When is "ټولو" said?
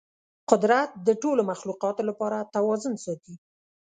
1.21-1.41